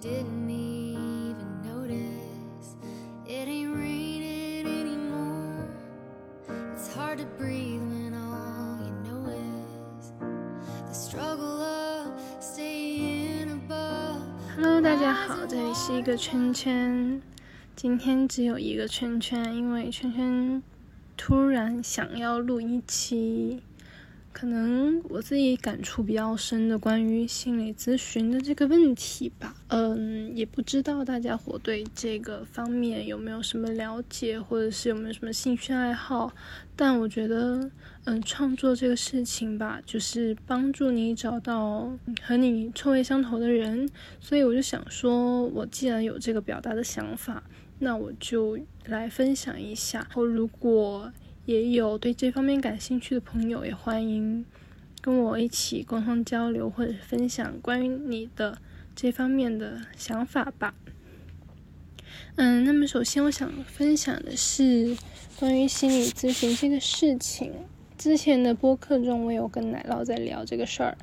[0.00, 2.76] didn't even notice
[3.26, 5.68] it ain't raining anymore.
[6.72, 10.12] It's hard to breathe when all you know is
[10.86, 14.22] the struggle of staying above.
[14.54, 17.20] Hello，大家好，这里是一个圈圈。
[17.74, 20.62] 今天只有一个圈圈，因为圈圈
[21.16, 23.64] 突然想要录一期。
[24.32, 36.32] 可能我自己感触比较深的关于心理咨询的这个问题吧，嗯，也不知道大家伙对这个方面有没有什么了解，或者是有没有什么兴趣爱好。
[36.74, 37.70] 但我觉得，
[38.04, 43.90] 嗯，创作这个事情吧，就是帮助你找到和你臭味相投的人。
[44.20, 47.42] 所以我就想说，我既然有这个表达的想法，
[47.80, 50.06] 那我就来分享一下。
[50.10, 51.12] 后如果
[51.44, 54.46] 也有对这方面感兴趣的朋友，也欢迎
[55.02, 58.56] 跟我一起沟通交流，或者分享关于你的
[59.00, 60.74] 这方面的想法吧。
[62.34, 64.96] 嗯，那么首先我想分享的是
[65.38, 67.52] 关于心理咨询这个事情。
[67.96, 70.98] 之前的播客中，我有跟奶酪在聊这个事儿，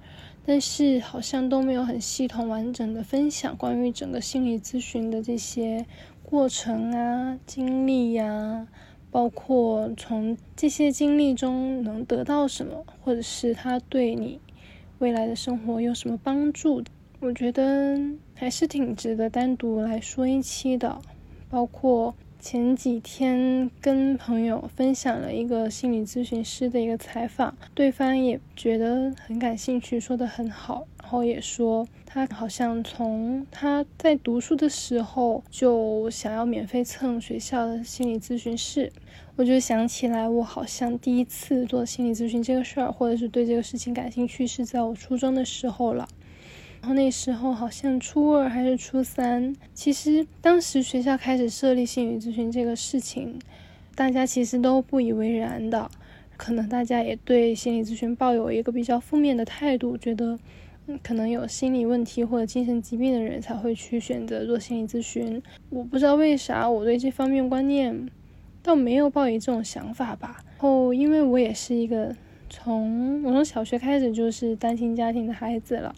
[0.45, 5.85] 但是好像都没有很系统完整的分享关于整个心理咨询的这些
[6.21, 8.67] 过程啊、经历呀。
[9.09, 14.41] 包括从这些经历中能得到什么，或者是他对你
[14.99, 16.83] 未来的生活有什么帮助，
[17.25, 17.99] 我觉得
[18.35, 21.01] 还是挺值得单独来说一期的。
[21.49, 30.85] 包括前几天跟朋友分享了一个心理咨询师的一个采访，对方也觉得很感兴趣，说的很好。
[31.01, 38.93] 然后也说，他好像从他在读书的时候就想要免费蹭学校的心理咨询室。
[39.35, 46.07] 我就想起来，我好像第一次做心理咨询这个事儿，或者是对这个事情感兴趣，是在我初中的时候了。
[46.85, 53.39] 然后那时候好像初二还是初三，其实当时学校开始设立心理咨询这个事情，
[53.95, 55.89] 大家其实都不以为然的。
[56.37, 60.37] 可能大家也对心理咨询抱有一个比较负面的态度，觉得。
[61.01, 65.41] 可能有心理问题或者精神疾病的人才会去选择做心理咨询。
[65.71, 68.07] 我不知道为啥我对这方面观念
[68.61, 70.43] 倒没有抱以这种想法吧。
[70.43, 72.15] 然后，因为我也是一个
[72.51, 75.95] 从我从小学开始就是单亲家庭的孩子了，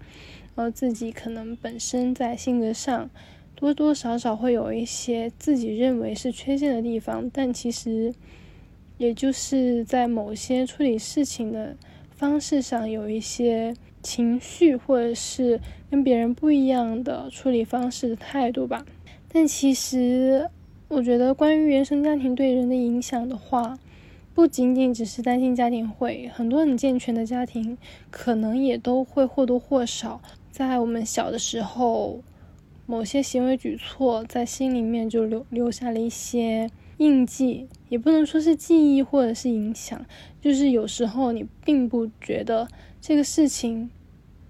[0.58, 3.10] 后自己可能本身在性格上
[3.56, 8.14] 多多少少会有一些自己认为是缺陷的地方，但其实
[8.98, 11.76] 也就是在某些处理事情的
[12.10, 13.74] 方式上有一些。
[14.04, 15.60] 情绪，或者是
[15.90, 18.86] 跟别人不一样的处理方式的态度吧。
[19.28, 20.50] 但其实，
[20.88, 23.78] 我觉得关于原生家庭对人的影响的话，
[24.34, 27.78] 不仅仅只是单亲家庭会，很多很健全的家庭
[28.10, 30.22] 可能也都会或多或少
[30.58, 32.24] 在我们小的时候，
[32.88, 40.04] 某些行为举措在心里面就留留下了一些印记，也不能说是记忆或者是影响，
[40.42, 42.68] 就是有时候你并不觉得
[43.00, 43.92] 这个事情。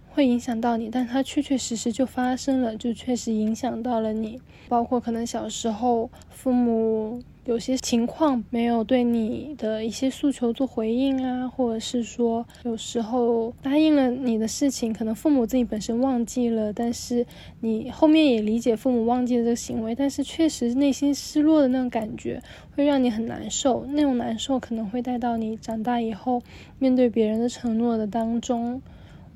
[0.09, 4.41] 会影响到你，但它确确实实就发生了，就确实影响到了你。
[4.69, 17.25] 包括可能小时候父母有些情况没有对你的一些诉求做回应啊，或者是说有时候答应了你的事情，可能父母自己本身忘记了，但是
[17.61, 22.43] 你后面也理解父母忘记了这个行为，但是确实内心失落的那种感觉
[22.75, 26.41] 会让你很难受，那种难受可能会带到你长大以后
[26.79, 28.81] 面对别人的承诺的当中。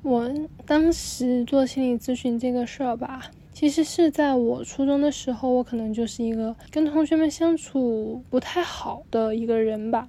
[0.02, 0.30] 我
[0.66, 3.30] 当时做心理咨询这个事儿吧，
[3.62, 10.08] 其实是在我初中的时候，我可能就是一个跟同学们相处不太好的一个人吧，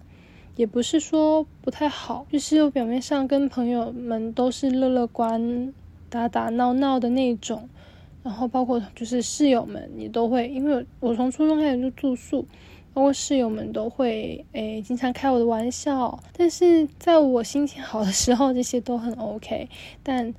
[0.55, 5.71] 也不是说不太好，就是我表面上跟朋友们都是乐乐观、
[6.09, 7.69] 打打闹闹的那种，
[8.23, 12.43] 然后包括就是室友们也都会，因为我从初中开始就住宿。
[12.95, 19.67] 包括室友们都会诶经常开我的玩笑，但是在我心情好的时候，这些都很 OK。
[20.03, 20.31] 但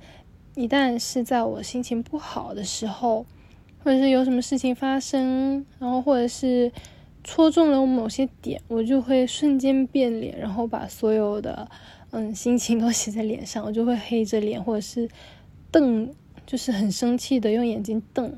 [0.55, 3.25] 一旦是在我心情不好的时候，
[3.83, 6.71] 或者是有什么事情发生，然后或者是
[7.23, 11.69] 戳中了我某些点，我就会瞬间变脸，然后把所有的
[12.11, 15.09] 嗯心情都写在脸上，我就会黑着脸，或者是
[15.69, 16.09] 瞪，
[16.45, 18.33] 就是很生气的用眼睛瞪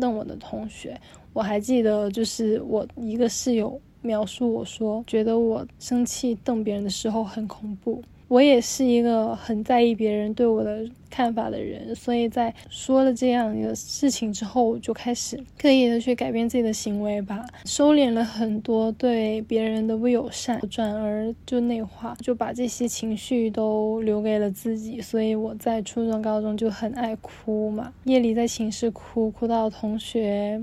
[0.00, 1.00] 瞪我的同学。
[1.32, 8.02] 我还记得，就是我一个室友描述我说，觉得我生气瞪别人的时候很恐怖。
[8.30, 25.00] 我也是一个很在意别人对我的看法的人，所以在说了这样一个事情之后，我就开始刻意的去改变自己的行为吧，收敛了很多对别人的不友善，转而就内化，就把这些情绪都留给了自己。
[25.00, 30.62] 所以我在初中、高中就很爱哭嘛，夜里在寝室哭，哭到同学。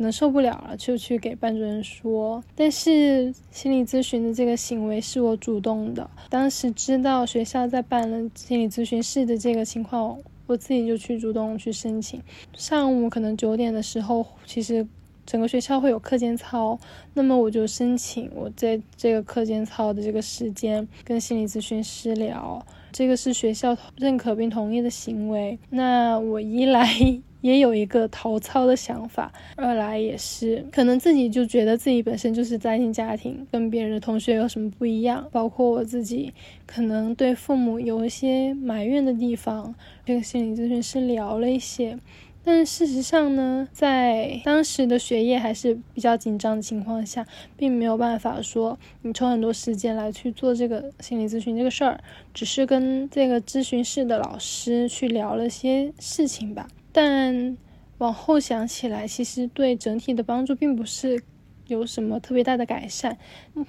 [0.00, 2.42] 可能受不了了，就去给班主任说。
[2.54, 6.10] 但是心理咨询的这个行为是我主动的。
[6.30, 12.18] 当时知道学校在办了心理咨询室的这个情况，我自己就去主动去申请。
[12.54, 14.88] 上午可能九点的时候，其实
[15.26, 16.78] 整个学校会有课间操，
[17.12, 22.64] 那么我就申请我在这个课间操的这个时间跟心理咨询师聊。
[22.90, 25.58] 这个是学校认可并同意的行为。
[25.68, 27.20] 那我一来。
[27.40, 36.32] 也有一个逃操的想法，二来也是可能自己就觉得自己本身就是单亲家庭，跟别人的同学有什么不一样，包括我自己
[36.66, 41.98] 可能对父母有一些埋怨的地方，这个心理咨询师聊了一些，
[42.44, 47.26] 但事实上呢，在当时的学业还是比较紧张的情况下，
[47.56, 52.00] 并没有办法说你抽很多时间来去做这个心理咨询这个事儿，
[52.34, 56.68] 只是跟这个咨询室的老师去聊了些事情吧。
[56.92, 57.56] 但
[57.98, 61.22] 往后想起来，其实对整体的帮助并不是
[61.66, 63.16] 有什么特别大的改善。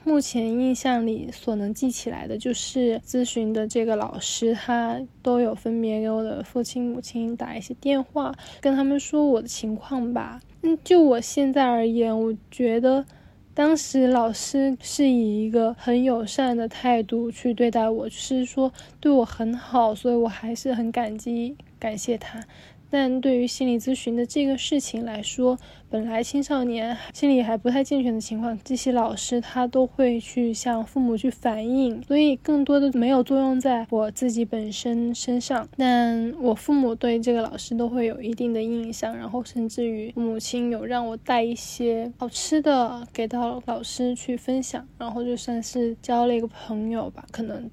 [0.04, 10.42] 目前印象里所能记起来的，就是咨询的这个老师，他都有分别给我的父亲、母亲打一些电话，跟他们说我的情况吧。
[10.64, 13.06] 嗯，就我现在而言，我觉得
[13.54, 22.44] 当时老师是以一个很友善的态度去对待我，是说对我很好，所以我还是很感激、感谢他。
[22.92, 25.58] 但对于心理咨询的这个事情来说，
[25.90, 35.68] 本来青少年心理还不太健全的情况，这些老师他都会去向父母去反映，所以更多的没有作用在我自己本身身上。
[35.78, 47.70] 但我父母对这个老师都会有一定的印象，然后甚至于母亲有让我带一些好吃的给到老师去分享，然后就算是交了一个朋友吧，可能。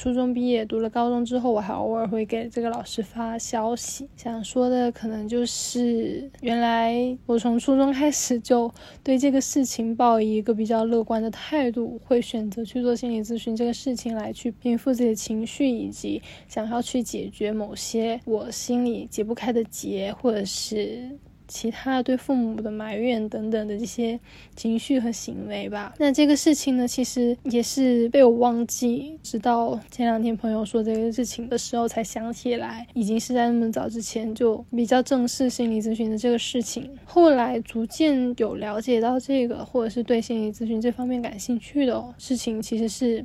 [0.00, 8.72] 初中毕业，读了高中之后，我还偶尔会给这个老师发消息，想说的可能就是，原来我从初中开始就
[9.04, 21.10] 对这个事情抱一个比较乐观的态度，会选择去做心理咨询这个事情来去平复自己的情绪，以及想要去解决某些我心里解不开的结，或者是。
[21.50, 24.18] 其他对父母的埋怨等等的这些
[24.54, 25.92] 情绪和行为吧。
[25.98, 36.88] 那这个事情呢，其实也是被我忘记，直到前两天朋友说这个事情的时候才想起来，已经是在那么早之前就比较正视心理咨询的这个事情。
[37.04, 43.24] 后来逐渐有了解到这个，或者是对心理咨询这方面感兴趣的事情，其实是。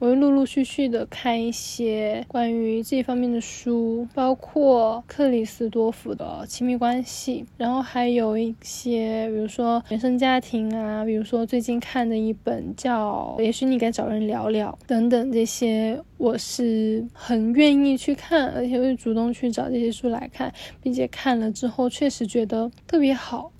[0.00, 23.50] 我会陆陆续续的看一些关于这方面的书，包括克里斯多夫的亲密关系，然后还有一些，比如说原生家庭啊，比如说最近看的一本叫《也许你该找人聊聊》等等这些，我是很愿意去看，而且会主动去找这些书来看，并且看了之后确实觉得特别好。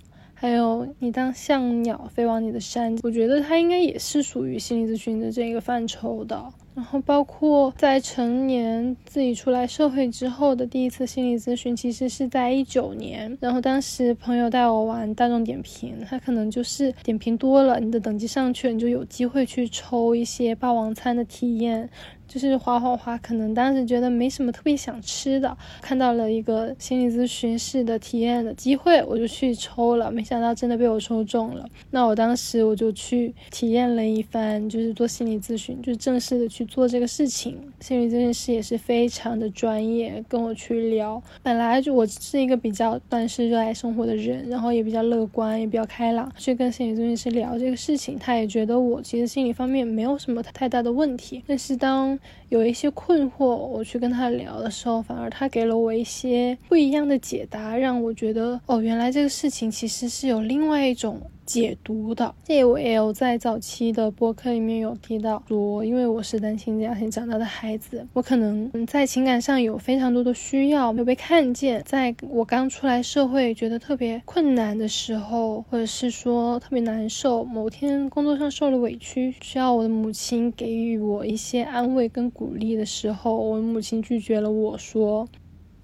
[0.41, 6.41] 还有你当像鸟飞往你的山，我觉得它应该也是属于心理咨询的这个范畴的。
[6.77, 13.37] 然后包括在成年自己出来社会之后的第一次心理咨询，其实是在一九年。
[13.41, 21.91] 然后当时朋友带我玩大众点评，他可能就是点评多了，你的等级上去了，你就有机会去抽一些霸王餐的体验。
[22.29, 31.67] 就是滑滑滑，可能当时觉得没什么特别想吃的，看到了一个心理咨询室的体验的机会，我就去抽了，没想到真的被我抽中了。
[31.91, 37.59] 那我当时我就去体验了一番，就是做心理咨询，就正式的去做这个事情。
[37.81, 41.23] 心理咨询师也是非常的专业，跟我去聊。
[41.43, 51.43] 本来就我是一个比较算是热爱生活的人，然后也比较乐观，也比较开朗，去跟心理咨询师聊这个事情，他也觉得我其实心理方面没有什么太大的问题。
[51.47, 52.18] 但是当
[52.49, 61.21] 有一些困惑，我去跟他聊的时候，反而他给了我一些不一样的解答，让我觉得哦，原来这个事情其实是有另外一种。
[61.49, 85.27] 解读的，这我也有在早期的播客里面有提到，说因为我是单亲家庭长大的孩子，我可能在情感上有非常多的需要没有被看见，在我刚出来社会觉得特别困难的时候，或者是说特别难受，某天工作上受了委屈，需要我的母亲给予我一些安慰跟鼓励的时候，我母亲拒绝了我说，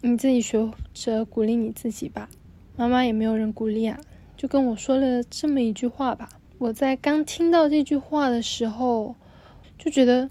[0.02, 2.28] 你自己学着鼓励你自己吧，
[2.76, 3.99] 妈妈也没有人鼓励啊。
[4.44, 6.28] 就跟我说了这么一句话吧。
[6.58, 9.14] 我在刚听到这句话的时候，
[9.78, 10.28] 就觉得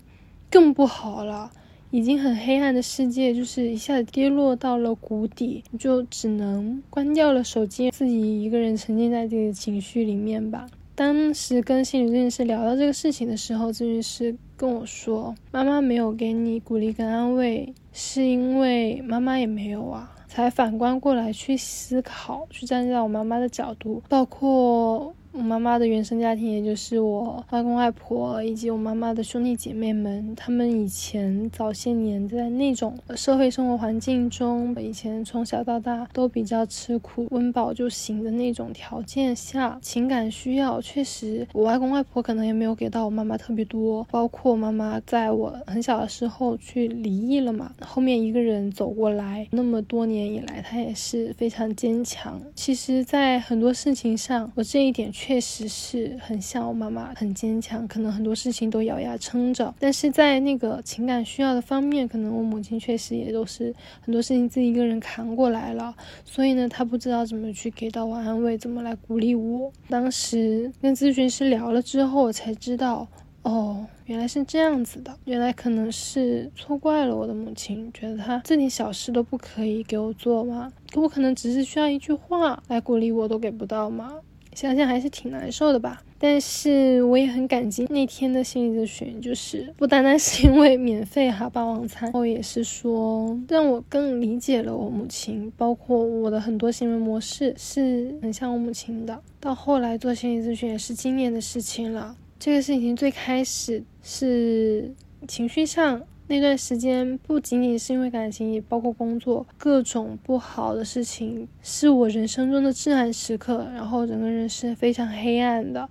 [0.51, 1.51] 更不好了。
[1.89, 10.67] 已经很黑暗的世界，就是一下子跌落到了谷底，就只能关掉了手机，自己一个人沉浸在自己的情绪里面吧。
[10.93, 25.13] 当时跟心理咨询师聊到这个事情的时候，咨询师跟我说：“妈妈没有给你鼓励跟安慰，是因为妈妈也没有啊。”才反观过来去思考，去站在我妈妈的角度，包括。
[25.35, 44.05] 我妈妈的原生家庭，也就是我外公外婆以及我妈妈的兄弟姐妹们，他们以前早些年在那种社会生活环境中，以前从小到大都比较吃苦，温饱就行的那种条件下，情感需要确实，我外公外婆可能也没有给到我妈妈特别多。
[44.11, 52.39] 包括妈妈在我很小的时候去离异了嘛，后面一个人走过来，那么多年以来，她也是非常坚强。
[52.53, 55.11] 其实，在很多事情上，我这一点。
[55.25, 59.73] 确实是很像我妈妈，很坚强，可能很多事情都咬牙撑着。
[59.79, 65.95] 但是在那个情感需要的方面，可能我母亲确实也都是很多事情自己一个人扛过来了。
[66.25, 69.71] 所以呢，她不知道怎么去给到我安慰，怎么来鼓励我。
[69.87, 73.07] 当时跟咨询师聊了之后，我才知道，
[73.43, 75.17] 哦，原来是这样子的。
[75.23, 80.69] 原来可能是错怪了我的母亲，觉得她这点小事都不可以给我做吗？
[80.95, 84.15] 我可能只是需要一句话来鼓励我，都给不到吗？
[84.55, 99.21] 想想还是挺难受的吧，但是我也很感激那天的心理咨询，就是不单单是因为免费哈霸王餐，然后也是说让我更理解了我母亲，包括我的很多行为模式是很像我母亲的。
[99.39, 104.93] 到后来做心理咨询也是今年的事情了，这个事情最开始是
[105.27, 106.01] 情绪上。
[106.27, 113.67] 那段时间不仅仅是因为感情，也包括工作各种不好的事情，是我人生中的至暗时刻。
[113.73, 115.87] 然后整个人是非常黑暗的。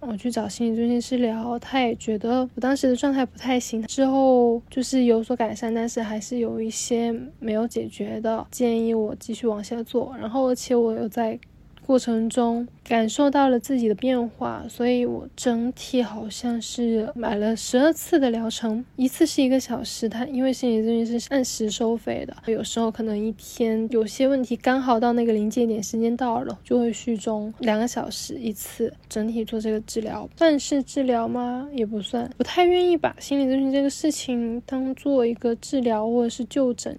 [0.00, 3.82] 我去找心理咨询师聊，他也觉得我当时的状态不太行。
[3.82, 10.14] 之后就是有所改善，但是还是有一些没有解决的，建议我继续往下做。
[10.18, 11.38] 然后而且我又在。
[11.90, 20.08] 过程中感受到了自己的变化，所以我整体好像是买了十二次的疗程，一次是一个小时。
[20.08, 31.68] 它因为心理咨询是按时收费的，有时候可能一天有些问题刚好到那个临界点，时间到了就会续中，两个小时一次，整体做这个治疗，算是治疗吗？
[31.72, 36.96] 也不算，不太愿意把心理咨询这个事情当做一个治疗或者是就诊。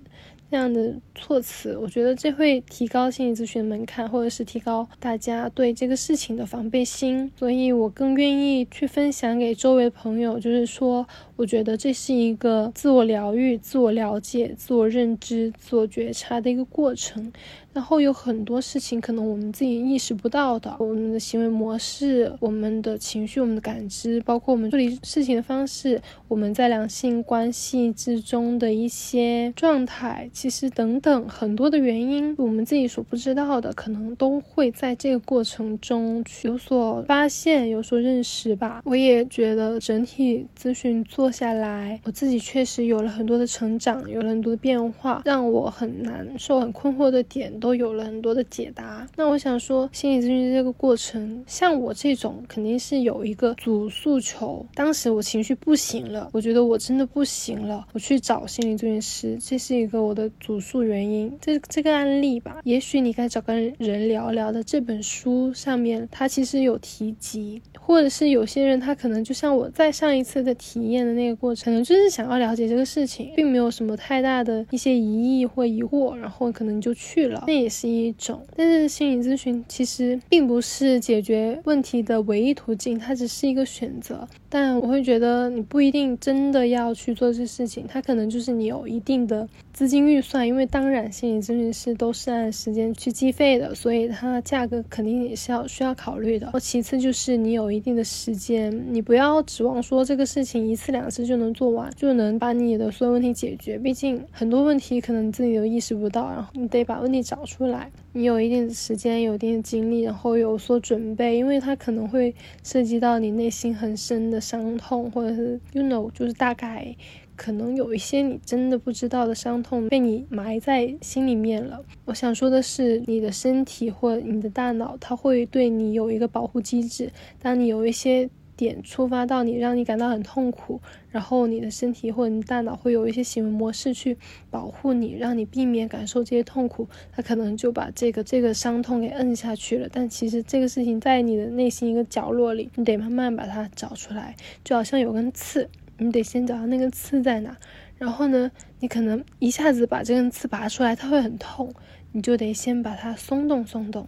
[0.51, 17.31] 这样的措辞，我觉得这会提高心理咨询门槛，或者是提高大家对这个事情的防备心，所以我更愿意去分享给周围朋友，就是说，我觉得这是一个自我疗愈、自我了解、自我认知、自我觉察的一个过程。
[17.73, 38.81] 然后有很多事情可能我们自己意识不到的，我们的行为模式、我们的情绪、我们的感知，包括我们处理事情的方式，我们在两性关系之中的一些状态，其实等等很多的原因，我们自己所不知道的，可能都会在这个过程中有所发现、有所认识吧。
[38.83, 47.60] 我也觉得整体咨询做下来，我自己确实有了很多的成长，有了很多的变化，让我很难受、很困惑的点。
[47.61, 49.07] 都有了很多的解答。
[49.15, 54.65] 那我想说，心理咨询这个过程，像我这种肯定是有一个主诉求。
[54.73, 61.31] 当时我情绪不行了，我觉得我真的不行了，我去找心理咨询师，这是一个我的主诉原因。
[61.39, 64.63] 这这个案例吧，也许你该找个人聊聊的。
[64.63, 77.43] 这本书上面它其实有提及，或者是有些人他可能就像我在上一次的体验的那个过程，就是想要了解这个事情，并没有什么太大的一些疑义或疑惑，然后可能就去了。
[77.51, 84.25] 那也是一种，但是心理咨询其实并不是解决问题的唯一途径，它只是一个选择。
[84.47, 96.51] 但我会觉得你不一定真的要去做这事情，它可能就是你有一定的资金预算，因为当然心理咨询师都是按时间去计费的，所以它价格肯定也是要需要考虑的。
[96.59, 103.77] 其次就是你有一定的时间，你不要指望说这个事情一次两次就能做完，就能把你的所有问题解决。
[103.77, 107.45] 毕竟很多问题可能你自己都意识不到，然后你得把问题找。
[107.51, 116.95] 出来，你有一定的时间，有一定的精力，然后有所准备，因为它可能会涉及到你内心很深的伤痛，或者是 you know，就是大概
[117.41, 121.83] 可能有一些你真的不知道的伤痛被你埋在心里面了。
[122.05, 128.29] 我想说的是，你的身体或你的大脑，它会对你有一个保护机制，当你有一些。
[128.57, 130.79] 点触发到你，让你感到很痛苦，
[131.09, 134.15] 然后你的身体或者你大脑会有一些行为模式去
[134.51, 139.89] 保护你，让你避免感受这些痛苦，它可能就把这个这个伤痛给摁下去了。
[139.91, 145.67] 但其实这个事情在你的内心一个角落里，你得慢慢把它找出来，就好像有根刺。
[146.01, 147.55] 你得先找到那个刺在哪，
[147.95, 151.71] 然后呢，你可能一下子把这根刺拔出来，它会很痛，
[152.11, 154.07] 你就得先把它松动松动，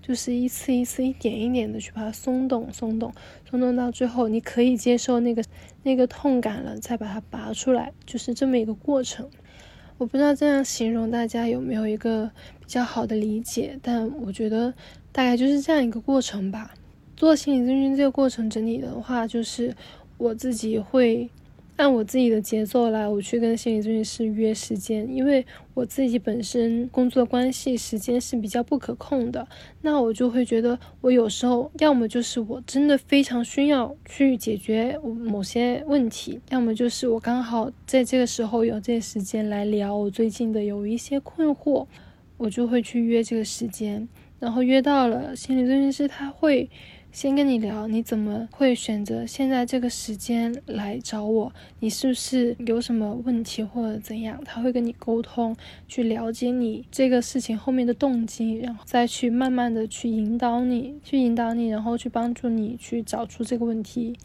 [0.00, 3.12] 就是一次一次、一点一点的去把它松动松动，
[3.50, 5.44] 松动到最后你可以接受那个
[5.82, 9.28] 那个痛感了，再把它拔出来，就是这么一个过程。
[9.98, 14.72] 我不知道这样形容大家有没有一个比较好的理解，但我觉得
[15.12, 16.72] 大概就是这样一个过程吧。
[17.16, 19.72] 做心理咨询这个过程整体的话，就是
[20.16, 21.28] 我自己会
[21.76, 25.44] 按我自己的节奏来，我去跟心理咨询师约时间，因为
[25.74, 29.48] 我自己本身工作关系时间是比较不可控的，
[29.82, 41.86] 那我就会觉得我有时候要么就是我真的非常需要去解决某些问题，要么就是我刚好在这个时候有这个时间来聊我最近的有一些困惑，
[42.36, 46.70] 我就会去约这个时间，然后约到了心理咨询师，他会。
[47.14, 51.52] 先跟你聊，你怎么会选择现在这个时间来找我？
[51.78, 54.42] 你是不是有什么问题或者怎样？
[54.44, 55.54] 他会跟你沟通，
[55.86, 64.18] 去了解你这个事情后面的动机，然后再去慢慢的去引导你， 去引导你，然后去帮助你去找出这个问题。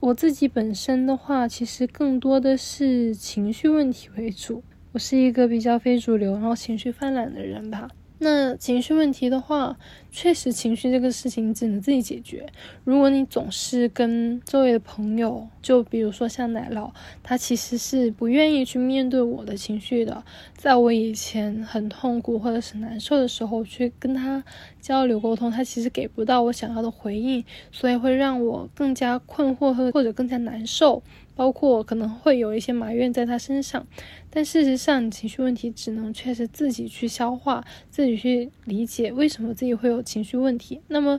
[0.00, 4.62] 我自己本身的话，其实更多的是情绪问题为主，
[4.92, 7.90] 我是一个比较非主流，然后情绪泛滥的人吧。
[8.24, 9.76] 那情绪问题的话，
[10.12, 12.46] 确实情绪这个事情只能自己解决。
[12.84, 16.92] 如果你总是跟周围的朋友，就比如说像奶酪，
[17.24, 20.22] 他其实是不愿意去面对我的情绪的。
[20.54, 24.44] 在我以前很痛苦或者是难受的时候，去跟他
[24.80, 31.02] 交流沟通，他其实给不到我想要的回应，所以会让我更加困惑和或者更加难受。
[31.34, 33.86] 包括可能会有一些埋怨在他身上，
[34.30, 40.80] 但事实上，情绪问题只能确实自己去消化，自己去理解为什么自己会有情绪问题。
[40.88, 41.18] 那么，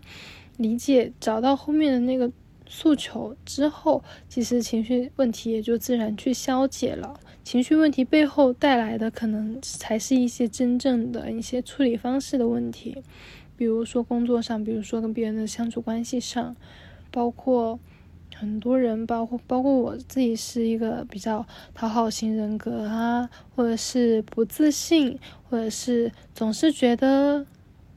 [0.58, 2.32] 理解找到后面的那个
[2.68, 7.20] 诉求之后，其实情绪问题也就自然去消解了。
[7.44, 13.04] 情绪问题背后带来的，可能才是一些真正的一些处理方式的问题，
[13.58, 16.56] 比如说工作上，比如说跟别人的相处关系上，
[17.10, 17.80] 包括。
[18.44, 25.18] 很多人，包括包括我自己，是一个比较讨好型人格啊，或者是不自信，
[25.50, 27.46] 或者是总是觉得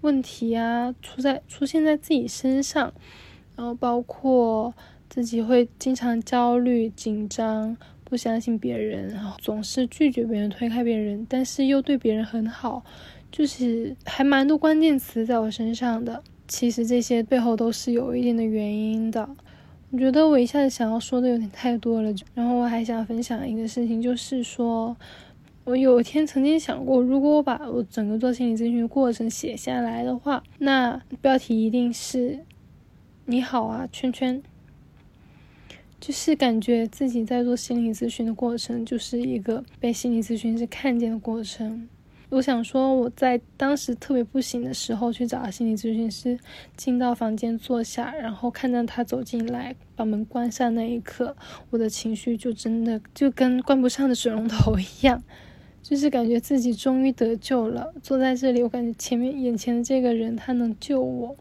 [0.03, 2.93] 问题啊出在出现在自己身上，
[3.57, 4.73] 然后包括
[5.09, 12.85] 自己会经常焦虑、紧张，不相信别人，然后总是拒绝别人、推开别人，但是又对别人很好，
[13.33, 16.23] 就是还蛮多关键词在我身上的。
[16.47, 19.29] 其实这些背后都是有一定的原因的。
[19.93, 24.97] 我觉得我一下子想要说的有点太多了，然后我还想分享一个事情，就是说
[25.65, 32.41] 我有一天曾经想过，如果我把我整个做心理咨询的过程写下来的话，那标题一定是
[33.27, 34.43] “你好啊，圈圈”，
[36.01, 41.89] 就是感觉自己在做心理咨询的过程，就是一个被心理咨询师看见的过程。
[42.29, 46.37] 我想说，我在当时特别不行的时候去找心理咨询师，
[46.77, 51.37] 进到房间坐下，然后看到他走进来，把门关上那一刻，
[51.71, 55.23] 我的情绪就真的就跟关不上的水龙头一样，
[55.83, 57.95] 就是感觉自己终于得救了。
[58.03, 61.37] 坐在这里，我感觉前面眼前的这个人他能救我，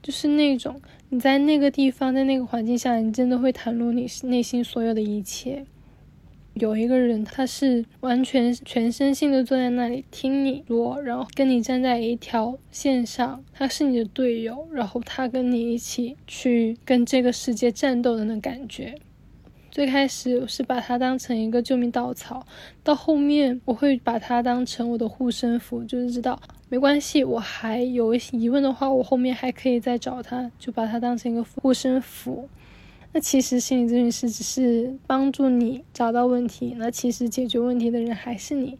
[0.00, 5.66] 就是那种你在那个地方，在那个环境下，你真的会袒露你内心所有的一切。
[6.54, 18.94] 有一个人，他是完全全身心的坐在那里听你说，然后跟你站在一条线上，他是你的队友，然后他跟你一起去跟这个世界战斗的那感觉。
[19.72, 22.46] 最开始是把他当成一个救命稻草，
[22.84, 32.48] 到后面我会把他当成我的护身符，就是知道没关系，我还有一些疑问的话，我后面还可以再找他，就把他当成一个护身符。
[33.14, 38.76] 那其实心理咨询师只是帮助你找到问题，那其实解决问题的人还是你。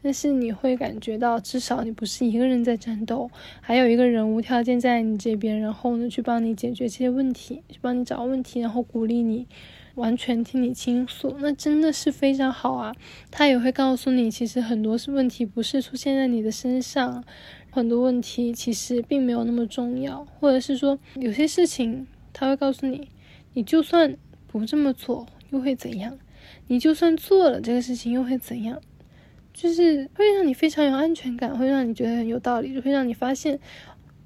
[0.00, 9.46] 但是你会感觉到，至少你不是一个人在战斗，还有一个人无条件在你这边，然后呢去帮你解决这些问题，去帮你找问题，然后鼓励你，
[9.96, 12.94] 完全听你倾诉，那真的是非常好啊。
[13.30, 17.22] 他也会告诉你，其实很多是问题不是出现在你的身上，
[17.70, 23.08] 很多问题其实并没有那么重要，或者是说有些事情他会告诉你。
[23.54, 26.18] 你就算不这么做，又会怎样？
[26.66, 28.80] 你就算做了这个事情，又会怎样？
[29.52, 33.58] 就是会让你非常有安全感，会让你觉得很有道理，就会让你发现，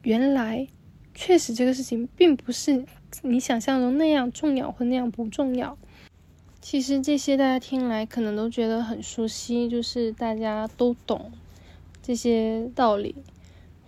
[0.03, 0.69] 原来
[1.15, 2.85] 确实这个事情并不是
[3.23, 5.79] 你想象中那样重要或那样不重要。
[6.61, 11.33] 其实这些大家听来可能都觉得很熟悉，就是大家都懂
[12.03, 13.15] 这些道理，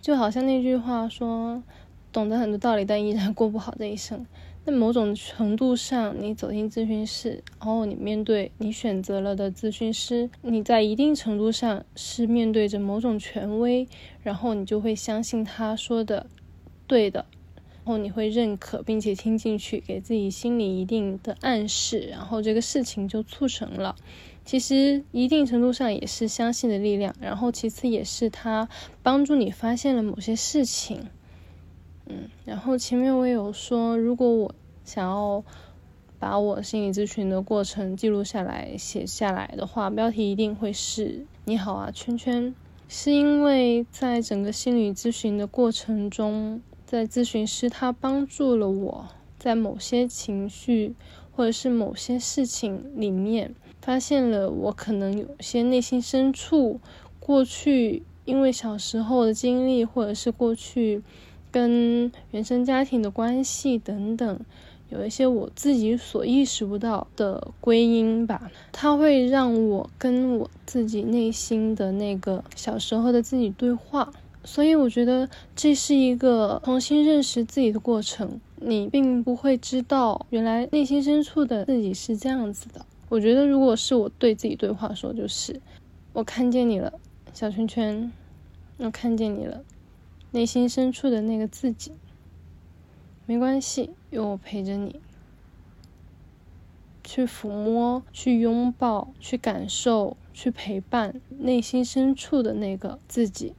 [0.01, 1.63] 就好像那句话说
[2.11, 4.25] ：“懂得很多道理，但依然过不好这一生。”
[4.67, 13.87] 那某种程度上，你走进咨询室，然后你面对你选择了的咨询师，你在一定程度上是面对着某种权威，
[14.23, 16.25] 然后你就会相信他说的
[16.87, 23.95] 对的，然后你会认可并且听进去，给自己心里一定的暗示，然后这个事情就促成了。
[24.43, 28.67] 其实一定程度上也是相信的力量，然后其次也是他
[29.03, 31.07] 帮助你发现了某些事情。
[32.07, 35.43] 嗯，然后前面我有说，如果我想要
[36.19, 42.53] 把我心理咨询的过程记录下来、写下来的话，标题一定会是“你好啊，圈圈”，
[42.87, 49.07] 是因为在整个心理咨询的过程中，在咨询师他帮助了我
[49.39, 50.93] 在某些情绪
[51.31, 56.79] 或者是某些事情里面，发现了我可能有些内心深处
[57.19, 61.01] 过去因为小时候的经历，或者是过去。
[61.55, 64.39] 跟原生家庭的关系等等，
[64.89, 74.11] 有一些我自己所意识不到的归因吧，它会让我跟我自己内心的那个小时候的自己对话，
[74.43, 78.41] 所以我觉得这是一个重新认识自己的过程。
[78.57, 82.85] 你并不会知道原来内心深处的自己是这样子的。
[83.07, 85.61] 我觉得如果是我对自己对话说，就是
[86.11, 86.91] 我看见你了，
[87.33, 88.11] 小圈圈，
[88.77, 89.63] 我看见你了。
[90.35, 91.93] 内心深处的那个自己，
[93.25, 94.99] 没关系，有我陪着你，
[97.05, 103.53] 去抚摸、去拥抱、去感受、去陪伴内心深处的那个自己。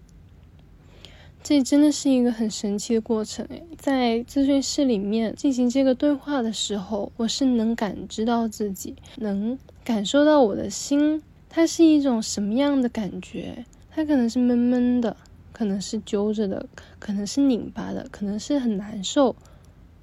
[1.42, 13.64] 这真的是一个很神奇的过程诶，在咨询室里面进行这个对话的时候，我是能感知到自己，能感受到我的心，它是一种什么样的感觉？
[13.90, 15.16] 它可能是闷闷的。
[15.56, 16.66] 可能是揪着的，
[16.98, 19.34] 可能是拧巴的，可能是很难受，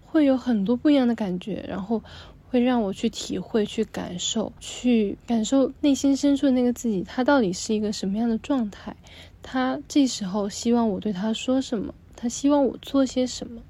[0.07, 2.01] 会有很多不一样的感觉，然后
[2.49, 8.95] 会让我去体会、去感受、去感受内心深处的那个自己，他到底是一个什么样的状态？
[9.43, 11.93] 他这时候希望我对他说什么？
[12.15, 13.61] 他希望我做些什么？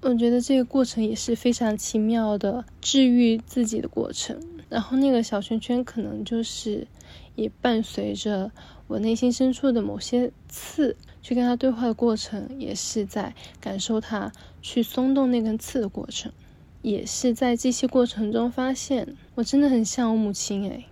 [0.00, 4.40] 我觉得这个过程也是非常奇妙的治愈自己的过程。
[4.70, 6.86] 然后那个小圈圈可能就是
[7.34, 8.50] 也伴随着
[8.90, 10.96] 我内心深处的某些刺。
[11.22, 16.32] 去跟他对话的过程，也是在感受他去松动那根刺的过程，
[16.80, 20.86] 也是在这些过程中发现，我真的很像我母亲诶，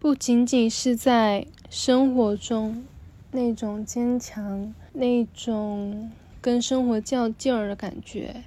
[0.00, 2.84] 不仅仅是在生活中
[3.30, 6.10] 那种坚强、那种
[6.40, 8.42] 跟生活较劲儿的感觉，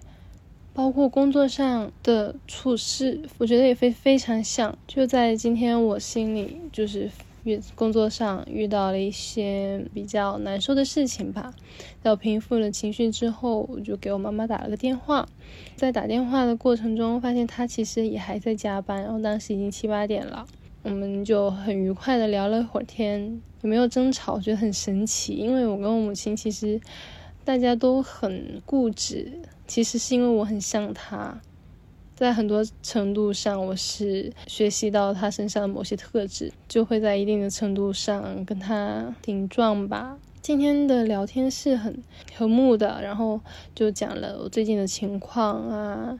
[0.73, 4.77] 包括工作上的处事，我觉得也非非常像。
[4.85, 7.09] 就在今天，我心里就是。
[7.43, 11.53] 遇工作上遇到了一些比较难受的事情吧，
[12.01, 15.27] 在我平复了情绪之后，我就给我妈妈打了个电话。
[15.75, 20.45] 在打电话的过程中，发现她其实也还在加班，然后当时已经七八点了，
[20.83, 25.33] 我们就很愉快的聊了一会儿天，也没有争吵，觉得很神奇。
[25.33, 26.79] 因为我跟我母亲其实
[27.43, 31.41] 大家都很固执，其实是因为我很像她。
[32.15, 40.17] 在很多程度上，我是学习到他身上的某些特质，就会在一定的程度上跟他顶撞吧。
[40.39, 42.03] 今天的聊天是很
[42.35, 43.41] 和睦的，然后
[43.73, 46.19] 就讲了我最近的情况啊，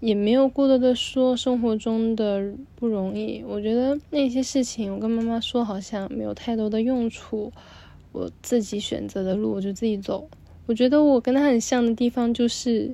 [0.00, 3.44] 也没有过多的说生活中的不容易。
[3.46, 7.52] 我觉得那些事情我跟妈妈说好像没有太多的用处，
[8.10, 10.28] 我自己选择的路我就自己走。
[10.66, 12.92] 我觉得我跟他很像的地方就是。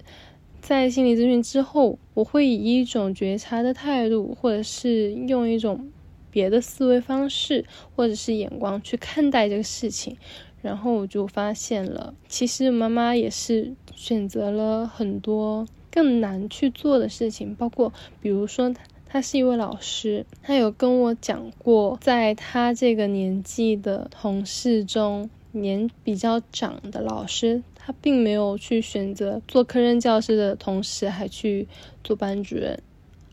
[0.67, 5.91] 在心理咨询之后，我会以一种觉察的态度，或者是用一种
[6.31, 10.17] 别的思维方式，或者是眼光去看待这个事情，
[10.63, 25.29] 然后我就发现了，其实妈妈也是选择了很多更难去做的事情，包括比如说，她她是一位老师，她有跟我讲过，在她这个年纪的同事中。
[25.57, 31.69] 年比较长的老师，他并没有去选择做科任教师的同时还去
[32.03, 32.81] 做班主任，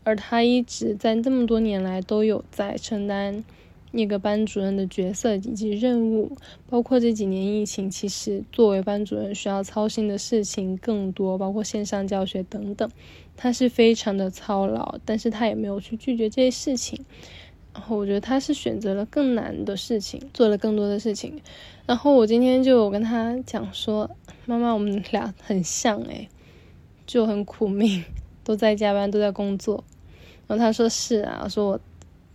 [0.04, 3.42] 而他一直在这么多年来都有在承担
[3.92, 6.36] 那个班主任的角色以及任务，
[6.68, 12.90] 包括这几年疫情，其实作为班主任需要操心的事情更多，包括线上教学等等，
[13.34, 17.02] 他是非常的操劳，但是他也没有去拒绝这些事情。
[17.74, 21.40] 然后我觉得他是选择了更难的事情，做了更多的事情。
[21.86, 24.10] 然后我今天就跟他讲说
[24.46, 26.28] ：“妈妈，我们俩很像诶，
[27.06, 28.04] 就很苦命，
[28.44, 29.84] 都在加班，都在工作。”
[30.48, 31.80] 然后他说：“是啊。”我说：“我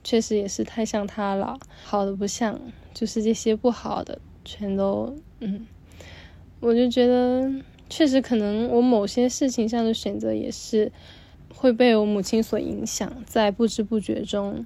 [0.04, 2.60] 确实也是太像他了，好的不像，
[2.94, 5.16] 就是这些不好的全都……
[5.40, 5.68] 嗯。”
[6.60, 7.52] 我就觉得
[7.88, 10.92] 确实可能我某些事情上的选择也是
[11.54, 14.66] 会被我母亲所影响，在不知不觉中。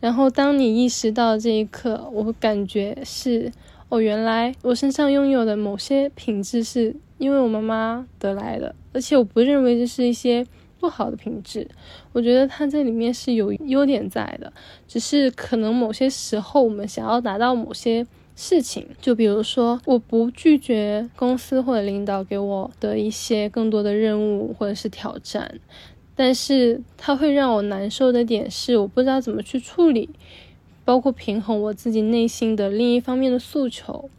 [0.00, 3.52] 然后当你意识到这一刻，我感觉是
[3.90, 10.46] 哦，原来我身上拥有的某些品质是因为我妈妈得来的，而且我不认为这是一些
[10.78, 11.66] 不好的品质。
[12.12, 14.52] 我觉得它这里面是有优点在的，
[14.86, 25.58] 只是可能某些时候我们想要达到某些事情，就比如说我不拒绝公司或者领导给我的一些更多的任务或者是挑战。
[26.14, 30.10] 但是它会让我难受的点是，我不知道怎么去处理，
[30.90, 34.10] 包括平衡我自己内心的另一方面的诉求。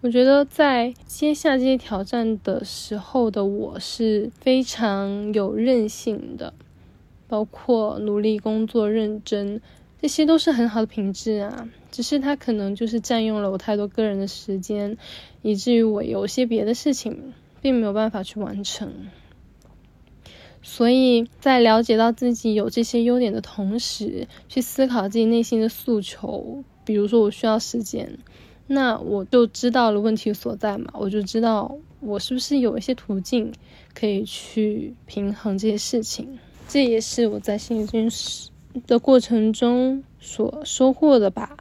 [0.00, 6.54] 我觉得在接下这些挑战的时候的我是非常有韧性的，
[7.28, 9.60] 包括努力工作、认真，
[10.00, 11.68] 这些都是很好的品质啊。
[11.92, 14.96] 只是它可能就是占用了我太多个人的时间，
[15.42, 18.90] 以至于我有些别的事情并没有办法去完成。
[20.68, 26.64] 所以在了解到自己有这些优点的同时，去思考自己内心的诉求。
[26.84, 28.18] 比如说，我需要时间，
[28.66, 30.90] 那我就知道了问题所在嘛。
[30.94, 33.52] 我就知道我是不是有一些途径
[33.94, 36.36] 可以去平衡这些事情。
[36.68, 38.50] 这也是我在心理咨询师
[38.88, 41.56] 的过程中所收获的吧。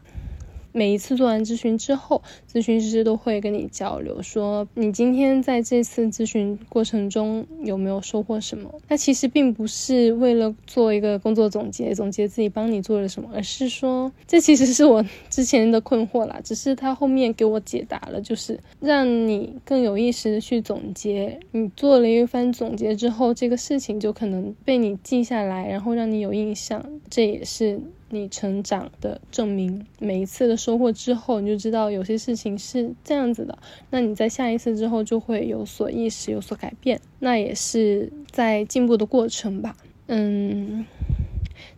[0.75, 8.69] 每一次做完咨询之后，咨询师都会跟你交流，说你今天在这次咨询过程中有没有收获什么？
[8.89, 16.41] 那其实并不是为了做一个工作总结，总结自己帮你做了什么，而是说这其实是我之前的困惑啦。
[16.43, 21.39] 只是他后面给我解答了，就是让你更有意识的去总结。
[21.51, 26.83] 你做了一番总结之后，这个事情就可能被你记下来，然后让你有印象。
[27.09, 27.79] 这也是。
[28.09, 33.57] 你成长的证明，每一次的收获之后，你就知道有些事情是这样子的。
[33.89, 39.75] 那你在下一次之后就会有所意识，有所改变，那也是在进步的过程吧。
[40.07, 40.85] 嗯，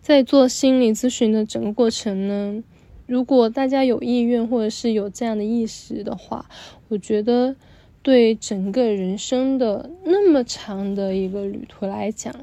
[0.02, 2.62] 在做心理咨询的整个过程呢，
[3.06, 6.50] 如果大家有意愿或者是有这样的意识的话，
[6.90, 7.56] 我觉得
[8.02, 12.36] 对整个人生的那么长的一个旅途来讲。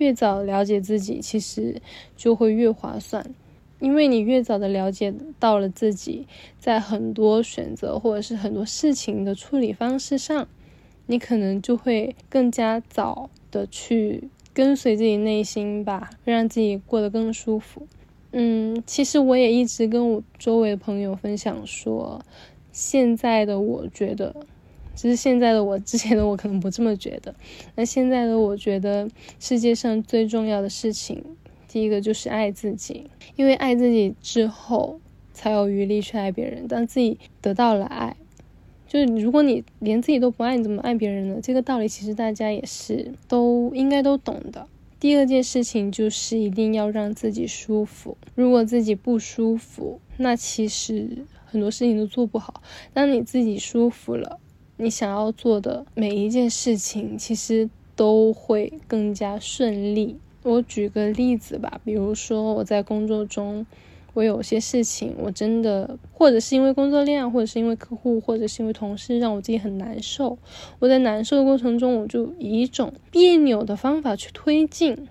[0.00, 1.80] 越早了解自己，其实
[2.16, 3.24] 就会越划算，
[3.80, 6.26] 因为你越早的了解到了自己，
[6.58, 10.48] 在很多选择或者是很多事情的处理方式上，
[11.06, 17.86] 你可能就会更加早的去跟随自己内心吧，让自己过得更舒服。
[18.32, 22.24] 嗯，其实我也一直跟我周围的朋友分享说，
[22.72, 24.34] 现在的我觉得。
[24.96, 27.34] 只是现在的我，之前的我可能不这么觉得。
[27.74, 31.24] 那现在的我觉得，世界上最重要的事情，
[31.68, 35.00] 第一个就是爱自己，因为爱自己之后，
[35.32, 36.68] 才有余力去爱别人。
[36.68, 38.16] 当自己得到了爱，
[38.86, 41.40] 就是如果你连自己都不爱，你怎么爱别人呢？
[41.42, 44.66] 这个道理其实大家也是都应该都懂的。
[44.98, 48.18] 第二件事情就是一定要让自己舒服。
[48.34, 52.62] 如果自己不舒服，那其实很多事情都做不好。
[52.92, 54.38] 当你自己舒服了。
[54.82, 60.16] 你想要做的每一件事情，其实都会更加顺利。
[60.42, 63.66] 我举个例子吧，比如说我在工作中，
[64.14, 70.38] 我有些事情，我真的或者是因为工作量，或者是因为客户，或者是因为同事，让我自己很难受。
[70.78, 75.06] 我在难受的过程中，我就以一种别扭的方法去推进。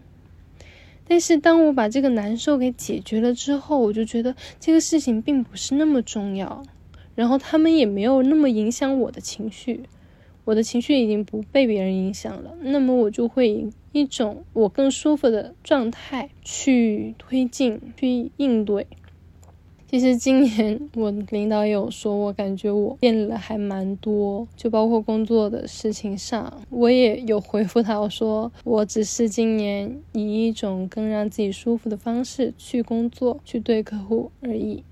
[1.08, 6.64] 但是当我把这个难受给解决了之后，我就觉得这个事情并不是那么重要。
[7.20, 9.82] 然后他们也没有那么影响我的情绪，
[10.46, 18.88] 我的情绪已经不被别人影响了，那么我就会以一种我更舒服的状态去推进、去应对。
[19.86, 34.86] 其实今年 我领导有说，我感觉我变了还蛮多，就包括工作的事情上，我也有回复他，我说我只是今年以一种更让自己舒服的方式去工作、去对客户而已。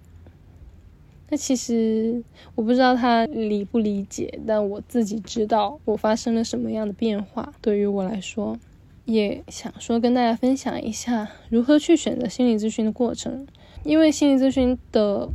[1.30, 2.24] 那其实
[2.56, 7.54] 我不知道他理不理解，但我自己知道我发生了什么样的变化。
[7.62, 8.58] 对于我来说，
[9.06, 13.46] 也想说跟大家分享一下如何去选择心理咨询的过程，
[13.84, 15.30] 因为心理咨询的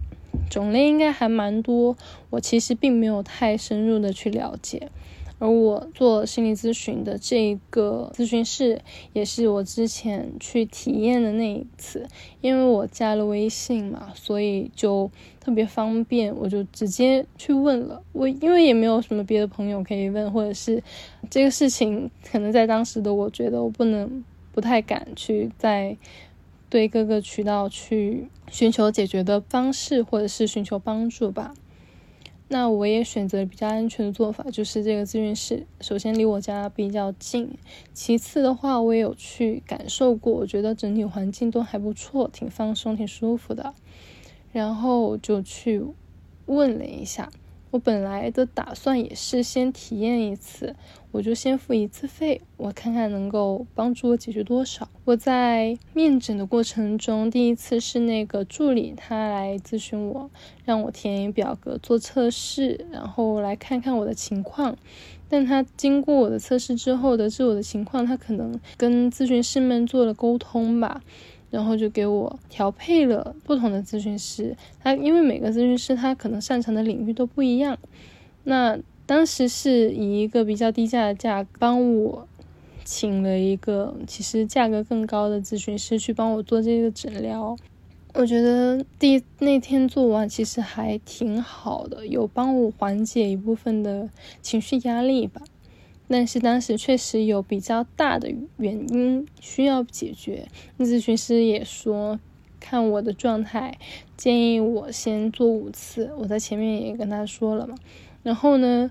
[0.49, 1.97] 种类应该还蛮多，
[2.31, 4.89] 我其实并没有太深入的去了解。
[5.43, 8.81] 而我做心理咨询的这个咨询室，
[9.13, 12.07] 也是我之前去体验的那一次。
[12.41, 18.01] 因为我加了微信嘛，所以就特别方便，我就直接去问了。
[18.13, 20.81] 我因为也没有什么别的朋友可以问，或者是
[21.29, 25.97] 这个事情可能在当时的我觉得我不能不太敢去在
[26.71, 31.53] 对各个渠道去寻求解决的方式，或者是寻求帮助吧。
[32.53, 37.57] 那我也选择比较安全的做法，就是这个咨询室首先离我家比较近，
[37.95, 43.73] 其次的话我也有去感受过，我觉得整体环境都还不错，挺放松、挺舒服的，
[44.53, 45.83] 然后就去
[46.45, 47.31] 问了一下。
[47.73, 50.77] 我本来的打算也是先体验一次，
[51.11, 54.87] 我就先付一次费，我看看能够帮助我解决多少。
[55.07, 60.31] 我在面诊的过程中，第一次是那个助理他来咨询我，
[60.67, 64.77] 让我填表格做测试，然后来看看我的情况。
[65.31, 71.03] 但他经过我的测试之后，得知我的情况，他可能跟咨询师们做了沟通吧。
[71.53, 77.79] 然后就给我调配了不同的咨询师，他因为每个咨询师他可能擅长的领域都不一样，
[78.45, 82.27] 那当时是以一个比较低价的价帮我
[82.85, 87.55] 请了一个其实价格更高的咨询师去帮我做这个诊疗，
[88.15, 94.09] 我觉得第那天做完其实还挺好的，有帮我缓解一部分的
[94.41, 95.43] 情绪压力吧。
[96.13, 100.47] 但是当时确实有比较大的原因需要解决，
[100.77, 102.21] 那咨询师也说，
[102.61, 103.79] 看我的状态，
[104.15, 106.13] 建议我先做五次。
[106.19, 107.75] 我在前面也跟他说了嘛，
[108.23, 108.91] 然后呢，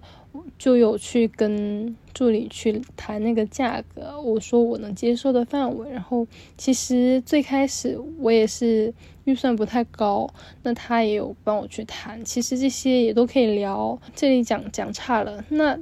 [0.57, 5.91] 就有去跟助理去谈那个价格，我说我能接受的范围。
[5.91, 6.25] 然后
[6.57, 8.91] 其实最开始我也是
[9.25, 10.27] 预算不太高，
[10.63, 14.01] 那他也有帮我去谈，其实这些也都可以聊。
[14.15, 15.79] 这里讲讲差了，那。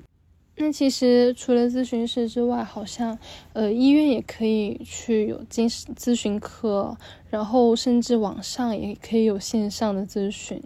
[0.62, 3.18] 那其实除了咨询室之外，好像
[3.54, 6.98] 呃医院也可以去有精神咨询科，
[7.30, 10.62] 然后甚至网上也可以有线上的咨询，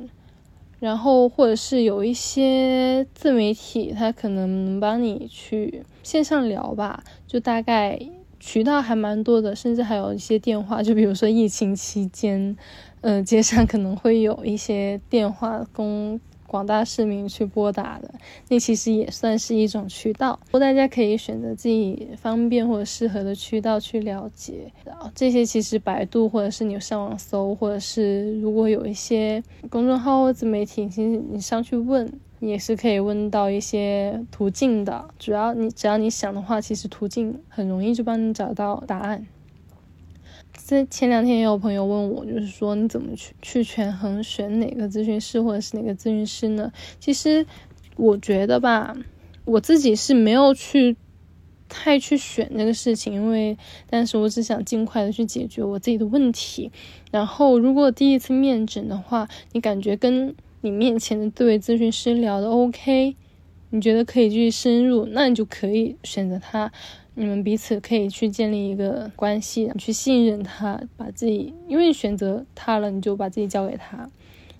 [0.79, 7.99] 然后或者是有一些自媒体，他可能能帮你去线上聊吧，就大概
[8.39, 12.57] 渠道还蛮多的，甚至还有一些电话，就比如说疫情期间，
[13.01, 16.19] 呃街上可能会有一些电话供。
[16.53, 18.13] 广大市民去拨打的，
[18.47, 24.71] 那其实也算是一种渠道，不过大家可以选择自己方便或者适合的渠道去了解。
[24.85, 32.07] 然后这些其实百度或者是你上网搜，或者是如果有一些公众号或自媒体，其实你上去问
[32.39, 35.03] 也是可以问到一些途径的。
[35.17, 39.25] 主要你只要你想的话，其实途径很容易就帮你找到答案。
[40.89, 46.71] 前两天也有朋友问我，就是说你怎么去去权衡选哪个咨询师或者是哪个咨询师呢？
[46.99, 47.45] 其实
[47.97, 48.95] 我觉得吧，
[49.45, 50.95] 我自己是没有去
[51.67, 53.57] 太去选这个事情，因为
[53.89, 56.71] 但是我只想尽快的去解决我自己的问题。
[57.11, 63.15] 然后如果第一次面诊的话，你感觉跟你面前的这位咨询师聊的 OK，
[63.69, 66.71] 你觉得可以继续深入，那你就可以选择他。
[67.15, 74.09] 你们彼此可以去建立一个关系，去信任他，把自己，因为选择他了，你就把自己交给他。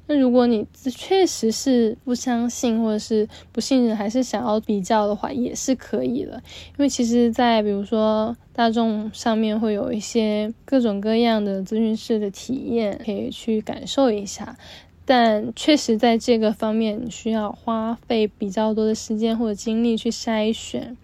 [0.05, 6.33] 那如果你确实是不相信或者是不信任，还是想要比较的话，也是可以的。
[6.71, 14.57] 因为其实，在比如说大众上面会有一些各种各样的咨询师的体验，可以去感受一下。
[15.05, 20.97] 但确实在这个方面，需要花费比较多的时间或者精力去筛选。